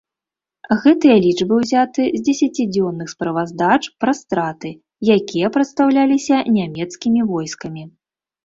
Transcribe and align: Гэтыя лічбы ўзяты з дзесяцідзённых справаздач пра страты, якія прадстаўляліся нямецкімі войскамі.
Гэтыя 0.83 1.17
лічбы 1.25 1.53
ўзяты 1.59 2.03
з 2.17 2.21
дзесяцідзённых 2.29 3.07
справаздач 3.13 3.79
пра 4.05 4.13
страты, 4.21 4.69
якія 5.17 5.53
прадстаўляліся 5.59 6.35
нямецкімі 6.57 7.21
войскамі. 7.35 7.83